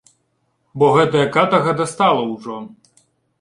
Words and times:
Бо 0.83 0.87
гэтая 0.95 1.25
катарга 1.35 1.75
дастала 1.83 2.23
ўжо! 2.33 2.57